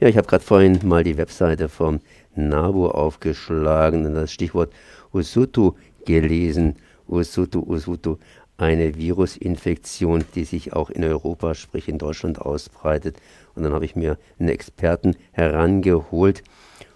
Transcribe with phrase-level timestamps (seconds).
[0.00, 2.00] Ja, ich habe gerade vorhin mal die Webseite vom
[2.34, 4.72] NABU aufgeschlagen und das Stichwort
[5.12, 5.72] Usutu
[6.04, 6.76] gelesen.
[7.08, 8.16] Usutu, Usutu,
[8.56, 13.18] eine Virusinfektion, die sich auch in Europa, sprich in Deutschland ausbreitet.
[13.54, 16.42] Und dann habe ich mir einen Experten herangeholt,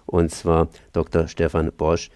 [0.05, 1.27] und zwar Dr.
[1.27, 2.09] Stefan Bosch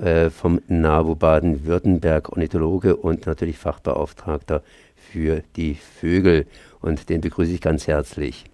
[0.00, 4.62] äh, vom NABU Baden-Württemberg, Ornithologe und natürlich Fachbeauftragter
[4.94, 6.46] für die Vögel.
[6.80, 8.44] Und den begrüße ich ganz herzlich.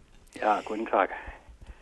[0.41, 1.11] Ja, guten Tag.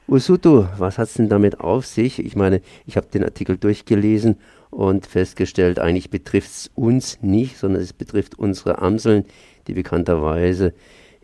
[0.08, 2.24] Usutu, was hat es denn damit auf sich?
[2.24, 4.36] Ich meine, ich habe den Artikel durchgelesen
[4.70, 9.24] und festgestellt, eigentlich betrifft es uns nicht, sondern es betrifft unsere Amseln,
[9.66, 10.74] die bekannterweise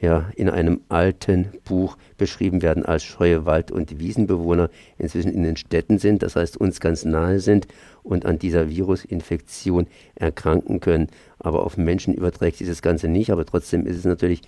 [0.00, 4.68] ja in einem alten Buch beschrieben werden als scheue Wald- und Wiesenbewohner,
[4.98, 7.68] inzwischen in den Städten sind, das heißt uns ganz nahe sind
[8.02, 11.06] und an dieser Virusinfektion erkranken können.
[11.38, 14.42] Aber auf Menschen überträgt sich das Ganze nicht, aber trotzdem ist es natürlich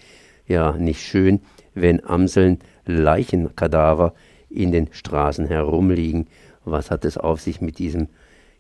[0.48, 1.41] ja nicht schön,
[1.75, 4.15] wenn Amseln Leichenkadaver
[4.51, 6.27] in den Straßen herumliegen.
[6.65, 8.08] Was hat es auf sich mit diesem,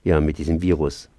[0.02, 1.10] ja, mit diesem Virus?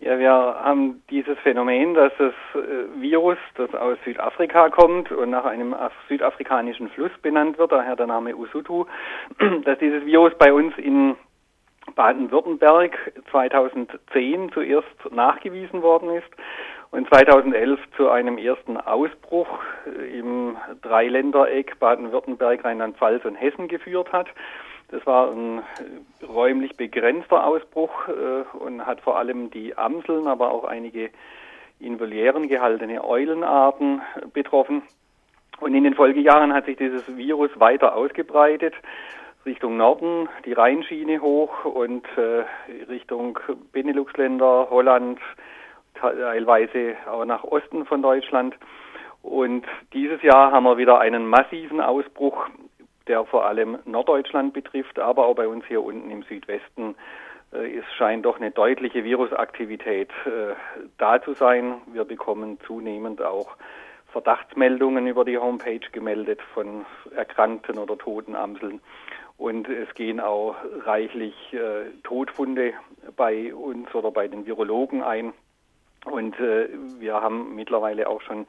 [0.00, 5.44] Ja, wir haben dieses Phänomen, dass das äh, Virus, das aus Südafrika kommt und nach
[5.44, 5.74] einem
[6.08, 8.86] südafrikanischen Fluss benannt wird, daher der Name Usutu,
[9.64, 11.16] dass dieses Virus bei uns in
[11.96, 16.30] Baden-Württemberg 2010 zuerst nachgewiesen worden ist
[16.90, 19.48] und 2011 zu einem ersten Ausbruch
[19.86, 24.26] äh, im Dreiländereck Baden-Württemberg, Rheinland-Pfalz und Hessen geführt hat.
[24.88, 30.50] Das war ein äh, räumlich begrenzter Ausbruch äh, und hat vor allem die Amseln, aber
[30.50, 31.10] auch einige
[31.78, 34.02] in Volieren gehaltene Eulenarten
[34.32, 34.82] betroffen.
[35.60, 38.74] Und in den Folgejahren hat sich dieses Virus weiter ausgebreitet
[39.46, 42.44] Richtung Norden, die Rheinschiene hoch und äh,
[42.88, 43.38] Richtung
[43.72, 45.18] Benelux-Länder, Holland,
[45.94, 48.54] teilweise auch nach Osten von Deutschland.
[49.22, 52.46] Und dieses Jahr haben wir wieder einen massiven Ausbruch,
[53.06, 56.94] der vor allem Norddeutschland betrifft, aber auch bei uns hier unten im Südwesten.
[57.52, 60.54] Äh, es scheint doch eine deutliche Virusaktivität äh,
[60.98, 61.82] da zu sein.
[61.92, 63.56] Wir bekommen zunehmend auch
[64.12, 66.84] Verdachtsmeldungen über die Homepage gemeldet von
[67.14, 68.80] erkrankten oder toten Amseln.
[69.38, 72.74] Und es gehen auch reichlich äh, Todfunde
[73.16, 75.32] bei uns oder bei den Virologen ein.
[76.04, 76.68] Und äh,
[76.98, 78.46] wir haben mittlerweile auch schon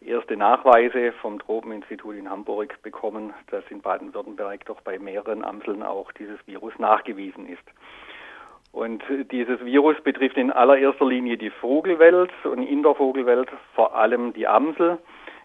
[0.00, 6.12] erste Nachweise vom Tropeninstitut in Hamburg bekommen, dass in Baden-Württemberg doch bei mehreren Amseln auch
[6.12, 7.62] dieses Virus nachgewiesen ist.
[8.72, 14.32] Und dieses Virus betrifft in allererster Linie die Vogelwelt und in der Vogelwelt vor allem
[14.34, 14.98] die Amsel.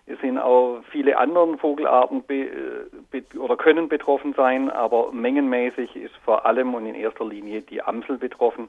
[0.06, 6.16] Es sind auch viele andere Vogelarten be, be, oder können betroffen sein, aber mengenmäßig ist
[6.26, 8.68] vor allem und in erster Linie die Amsel betroffen.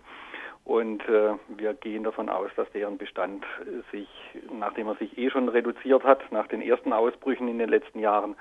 [0.65, 3.45] Und äh, wir gehen davon aus, dass deren Bestand
[3.93, 4.09] sich,
[4.51, 8.35] nachdem er sich eh schon reduziert hat, nach den ersten Ausbrüchen in den letzten Jahren,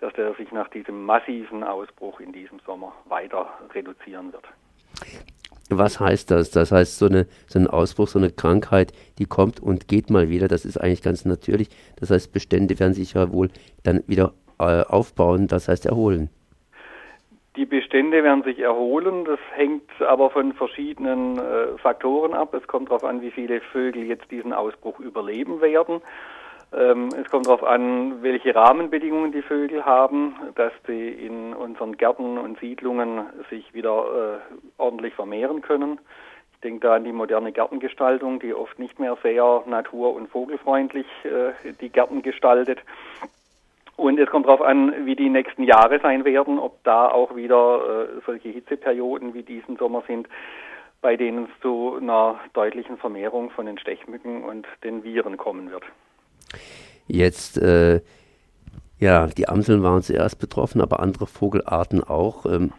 [0.00, 4.44] dass der sich nach diesem massiven Ausbruch in diesem Sommer weiter reduzieren wird.
[5.68, 6.50] Was heißt das?
[6.50, 10.28] Das heißt, so, eine, so ein Ausbruch, so eine Krankheit, die kommt und geht mal
[10.28, 11.68] wieder, das ist eigentlich ganz natürlich.
[11.96, 13.50] Das heißt, Bestände werden sich ja wohl
[13.82, 16.30] dann wieder äh, aufbauen, das heißt erholen.
[17.56, 19.24] Die Bestände werden sich erholen.
[19.24, 22.52] Das hängt aber von verschiedenen äh, Faktoren ab.
[22.52, 26.02] Es kommt darauf an, wie viele Vögel jetzt diesen Ausbruch überleben werden.
[26.74, 32.36] Ähm, es kommt darauf an, welche Rahmenbedingungen die Vögel haben, dass sie in unseren Gärten
[32.36, 35.98] und Siedlungen sich wieder äh, ordentlich vermehren können.
[36.54, 41.06] Ich denke da an die moderne Gärtengestaltung, die oft nicht mehr sehr natur- und vogelfreundlich
[41.24, 42.80] äh, die Gärten gestaltet.
[43.96, 48.08] Und es kommt darauf an, wie die nächsten Jahre sein werden, ob da auch wieder
[48.08, 50.28] äh, solche Hitzeperioden wie diesen Sommer sind,
[51.00, 55.84] bei denen es zu einer deutlichen Vermehrung von den Stechmücken und den Viren kommen wird.
[57.06, 58.00] Jetzt, äh,
[58.98, 62.44] ja, die Amseln waren zuerst betroffen, aber andere Vogelarten auch.
[62.44, 62.72] Ähm,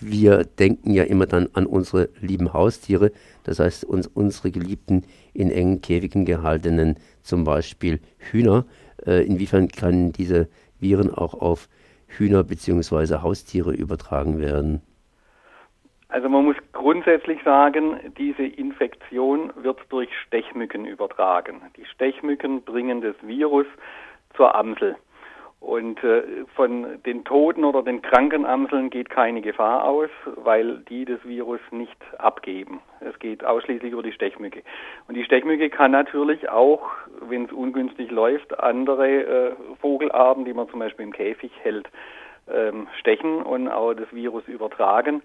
[0.00, 3.12] wir denken ja immer dann an unsere lieben Haustiere,
[3.44, 8.66] das heißt uns, unsere geliebten in engen Käfigen gehaltenen, zum Beispiel Hühner.
[9.04, 10.48] Äh, inwiefern kann diese
[10.78, 11.68] Viren auch auf
[12.06, 13.18] Hühner bzw.
[13.22, 14.82] Haustiere übertragen werden?
[16.08, 21.60] Also man muss grundsätzlich sagen, diese Infektion wird durch Stechmücken übertragen.
[21.76, 23.66] Die Stechmücken bringen das Virus
[24.36, 24.96] zur Amsel.
[25.66, 26.22] Und äh,
[26.54, 31.58] von den toten oder den kranken Amseln geht keine Gefahr aus, weil die das Virus
[31.72, 32.78] nicht abgeben.
[33.00, 34.62] Es geht ausschließlich über die Stechmücke.
[35.08, 36.88] Und die Stechmücke kann natürlich auch,
[37.20, 41.88] wenn es ungünstig läuft, andere äh, Vogelarten, die man zum Beispiel im Käfig hält,
[42.48, 45.20] ähm, stechen und auch das Virus übertragen.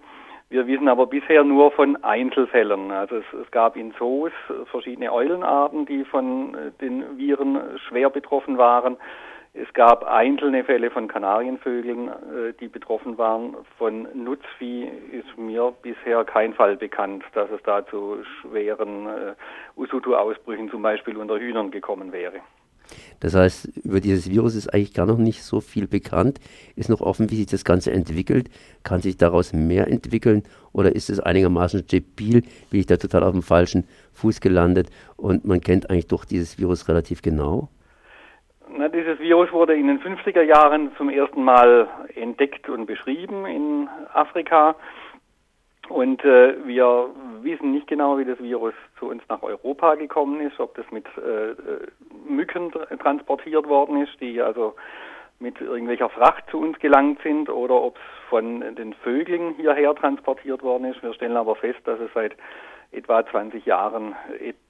[0.50, 2.90] Wir wissen aber bisher nur von Einzelfällen.
[2.90, 4.32] Also es, es, gab in Zoos
[4.72, 8.96] verschiedene Eulenarten, die von äh, den Viren schwer betroffen waren.
[9.54, 13.54] Es gab einzelne Fälle von Kanarienvögeln, äh, die betroffen waren.
[13.76, 19.34] Von Nutzvieh ist mir bisher kein Fall bekannt, dass es da zu schweren äh,
[19.76, 22.40] Usutu-Ausbrüchen zum Beispiel unter Hühnern gekommen wäre.
[23.20, 26.40] Das heißt, über dieses Virus ist eigentlich gar noch nicht so viel bekannt.
[26.74, 28.48] Ist noch offen, wie sich das Ganze entwickelt.
[28.84, 32.42] Kann sich daraus mehr entwickeln oder ist es einigermaßen stabil?
[32.70, 33.84] Bin ich da total auf dem falschen
[34.14, 37.68] Fuß gelandet und man kennt eigentlich doch dieses Virus relativ genau?
[38.74, 43.88] Na, dieses Virus wurde in den 50er Jahren zum ersten Mal entdeckt und beschrieben in
[44.14, 44.76] Afrika.
[45.88, 47.10] Und äh, wir
[47.42, 51.04] wissen nicht genau, wie das Virus zu uns nach Europa gekommen ist, ob das mit
[51.18, 51.56] äh, äh
[52.26, 54.74] Mücken transportiert worden ist, die also
[55.38, 60.62] mit irgendwelcher Fracht zu uns gelangt sind, oder ob es von den Vögeln hierher transportiert
[60.62, 61.02] worden ist.
[61.02, 62.36] Wir stellen aber fest, dass es seit
[62.92, 64.14] etwa 20 Jahren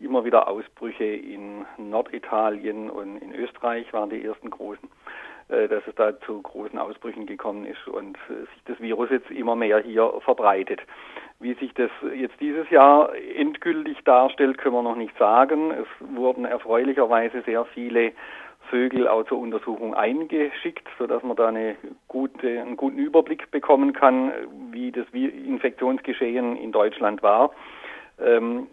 [0.01, 4.89] immer wieder Ausbrüche in Norditalien und in Österreich waren die ersten großen,
[5.49, 9.31] äh, dass es da zu großen Ausbrüchen gekommen ist und äh, sich das Virus jetzt
[9.31, 10.81] immer mehr hier verbreitet.
[11.41, 15.73] Wie sich das jetzt dieses Jahr endgültig darstellt, können wir noch nicht sagen.
[15.73, 18.13] Es wurden erfreulicherweise sehr viele
[18.71, 21.77] Vögel auch zur Untersuchung eingeschickt, sodass man da eine
[22.07, 24.33] gute, einen guten Überblick bekommen kann,
[24.71, 27.51] wie das Infektionsgeschehen in Deutschland war.
[28.25, 28.67] Ähm,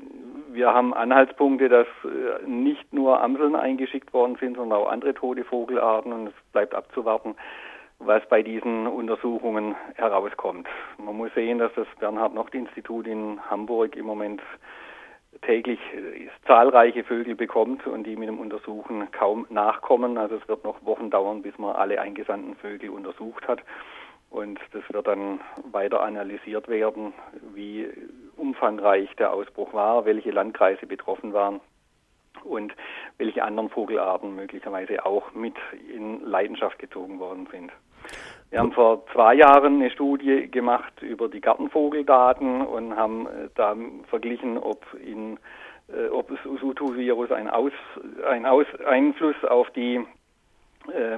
[0.52, 5.44] wir haben Anhaltspunkte, dass äh, nicht nur Amseln eingeschickt worden sind, sondern auch andere tote
[5.44, 7.36] Vogelarten und es bleibt abzuwarten,
[8.00, 10.68] was bei diesen Untersuchungen herauskommt.
[10.98, 14.42] Man muss sehen, dass das Bernhard-Nocht-Institut in Hamburg im Moment
[15.42, 20.18] täglich äh, zahlreiche Vögel bekommt und die mit dem Untersuchen kaum nachkommen.
[20.18, 23.62] Also es wird noch Wochen dauern, bis man alle eingesandten Vögel untersucht hat.
[24.30, 25.40] Und das wird dann
[25.72, 27.14] weiter analysiert werden,
[27.54, 27.88] wie
[28.40, 31.60] umfangreich der Ausbruch war, welche Landkreise betroffen waren
[32.44, 32.74] und
[33.18, 35.56] welche anderen Vogelarten möglicherweise auch mit
[35.94, 37.72] in Leidenschaft gezogen worden sind.
[38.50, 43.76] Wir haben vor zwei Jahren eine Studie gemacht über die Gartenvogeldaten und haben äh, da
[44.10, 45.38] verglichen, ob in
[45.94, 47.72] äh, ob das Usutu-Virus einen Aus,
[48.28, 49.96] ein Aus, Einfluss auf die
[50.88, 51.18] äh,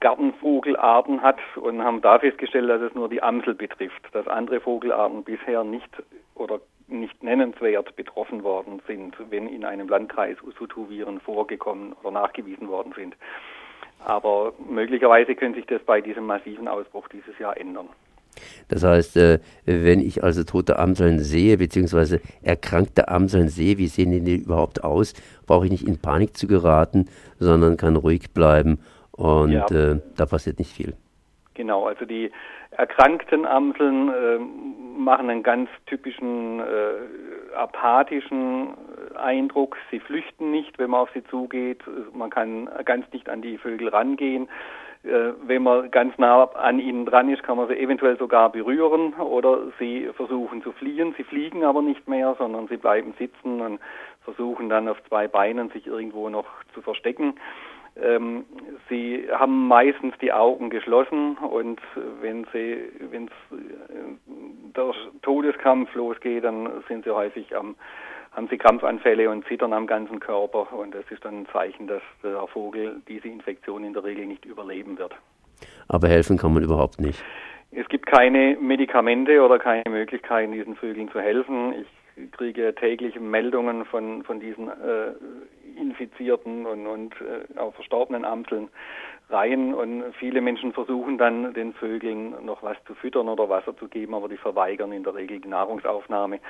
[0.00, 5.24] Gartenvogelarten hat und haben da festgestellt, dass es nur die Amsel betrifft, dass andere Vogelarten
[5.24, 5.90] bisher nicht
[6.34, 12.92] oder nicht nennenswert betroffen worden sind, wenn in einem Landkreis Usutu-Viren vorgekommen oder nachgewiesen worden
[12.96, 13.16] sind.
[14.04, 17.88] Aber möglicherweise könnte sich das bei diesem massiven Ausbruch dieses Jahr ändern.
[18.68, 24.24] Das heißt, äh, wenn ich also tote Amseln sehe, beziehungsweise erkrankte Amseln sehe, wie sehen
[24.24, 25.14] die überhaupt aus,
[25.46, 28.78] brauche ich nicht in Panik zu geraten, sondern kann ruhig bleiben
[29.12, 29.66] und ja.
[29.66, 30.94] äh, da passiert nicht viel.
[31.54, 32.30] Genau, also die
[32.70, 34.38] erkrankten Amseln äh,
[35.04, 38.74] machen einen ganz typischen äh, apathischen
[39.14, 39.76] äh, Eindruck.
[39.90, 41.82] Sie flüchten nicht, wenn man auf sie zugeht.
[42.12, 44.48] Man kann ganz nicht an die Vögel rangehen.
[45.02, 49.14] Äh, wenn man ganz nah an ihnen dran ist, kann man sie eventuell sogar berühren
[49.14, 51.14] oder sie versuchen zu fliehen.
[51.16, 53.80] Sie fliegen aber nicht mehr, sondern sie bleiben sitzen und
[54.24, 57.34] versuchen dann auf zwei Beinen sich irgendwo noch zu verstecken.
[57.96, 58.44] Ähm,
[58.88, 61.80] sie haben meistens die Augen geschlossen und
[62.20, 62.78] wenn sie,
[63.10, 63.30] wenn äh,
[64.76, 64.92] der
[65.22, 67.74] Todeskampf losgeht, dann sind sie häufig am,
[68.32, 72.02] haben sie Krampfanfälle und zittern am ganzen Körper und das ist dann ein Zeichen, dass
[72.22, 75.14] der Vogel diese Infektion in der Regel nicht überleben wird.
[75.88, 77.22] Aber helfen kann man überhaupt nicht.
[77.72, 81.74] Es gibt keine Medikamente oder keine Möglichkeiten, diesen Vögeln zu helfen.
[81.74, 85.12] Ich kriege täglich Meldungen von, von diesen äh,
[85.76, 88.68] infizierten und, und äh, auch verstorbenen Amseln
[89.28, 93.88] rein und viele Menschen versuchen dann den Vögeln noch was zu füttern oder Wasser zu
[93.88, 96.40] geben, aber die verweigern in der Regel die Nahrungsaufnahme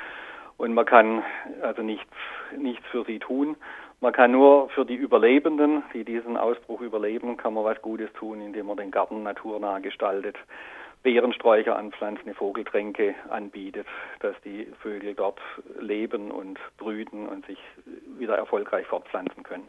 [0.60, 1.22] und man kann
[1.62, 2.12] also nichts,
[2.54, 3.56] nichts für sie tun.
[4.02, 8.42] Man kann nur für die Überlebenden, die diesen Ausbruch überleben, kann man was Gutes tun,
[8.42, 10.36] indem man den Garten naturnah gestaltet.
[11.02, 13.86] Beerensträucher anpflanzt, eine Vogeltränke anbietet,
[14.20, 15.40] dass die Vögel dort
[15.80, 17.58] leben und brüten und sich
[18.18, 19.64] wieder erfolgreich fortpflanzen können.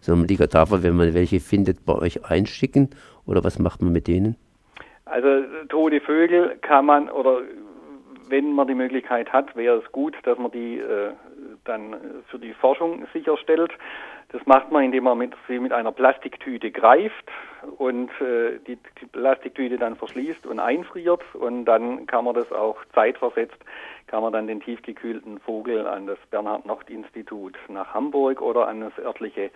[0.00, 2.90] Soll man die Kadaver, wenn man welche findet, bei euch einschicken
[3.26, 4.36] oder was macht man mit denen?
[5.04, 7.40] Also tote Vögel kann man oder
[8.28, 11.12] wenn man die Möglichkeit hat, wäre es gut, dass man die äh,
[11.64, 11.96] dann
[12.30, 13.72] für die Forschung sicherstellt.
[14.30, 17.30] Das macht man, indem man mit, sie mit einer Plastiktüte greift
[17.78, 18.76] und äh, die
[19.12, 23.56] Plastiktüte dann verschließt und einfriert und dann kann man das auch zeitversetzt,
[24.06, 29.50] kann man dann den tiefgekühlten Vogel an das Bernhard-Nocht-Institut nach Hamburg oder an das örtliche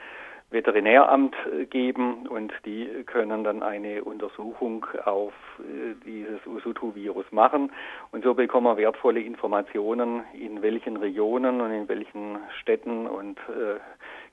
[0.52, 7.72] Veterinäramt äh, geben und die können dann eine Untersuchung auf äh, dieses Usutu-Virus machen
[8.10, 13.80] und so bekommen wir wertvolle Informationen, in welchen Regionen und in welchen Städten und äh,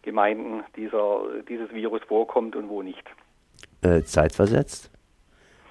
[0.01, 3.03] Gemeinden dieser, dieses Virus vorkommt und wo nicht.
[3.81, 4.91] äh, zeitversetzt?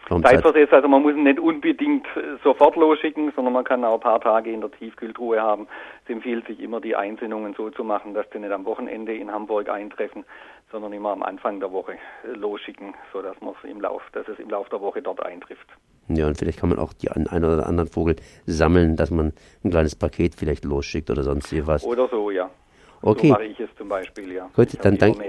[0.09, 2.07] Warum zeitversetzt, also man muss ihn nicht unbedingt
[2.43, 5.69] sofort losschicken, sondern man kann auch ein paar Tage in der Tiefkühltruhe haben.
[6.09, 9.31] Es empfiehlt sich immer, die Einsendungen so zu machen, dass die nicht am Wochenende in
[9.31, 10.25] Hamburg eintreffen,
[10.73, 11.93] sondern immer am Anfang der Woche
[12.25, 15.67] äh, losschicken, sodass man es im Lauf, dass es im Laufe der Woche dort eintrifft.
[16.09, 19.71] Ja, und vielleicht kann man auch die einen oder anderen Vogel sammeln, dass man ein
[19.71, 21.85] kleines Paket vielleicht losschickt oder sonst was.
[21.85, 22.49] Oder so, ja.
[23.03, 23.29] Okay.
[23.29, 24.49] So mache ich es zum Beispiel, ja.
[24.57, 25.23] Gut, dann danke.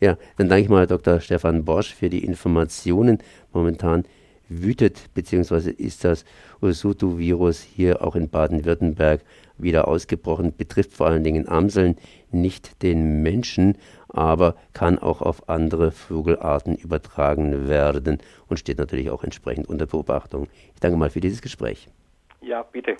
[0.00, 1.20] Ja, dann danke ich mal Dr.
[1.20, 3.18] Stefan Bosch für die Informationen.
[3.52, 4.04] Momentan
[4.50, 5.70] wütet bzw.
[5.70, 6.24] ist das
[6.60, 9.22] Usutu-Virus hier auch in Baden-Württemberg
[9.56, 11.96] wieder ausgebrochen, betrifft vor allen Dingen Amseln,
[12.30, 13.78] nicht den Menschen,
[14.08, 20.48] aber kann auch auf andere Vogelarten übertragen werden und steht natürlich auch entsprechend unter Beobachtung.
[20.74, 21.88] Ich danke mal für dieses Gespräch.
[22.42, 22.96] Ja, bitte.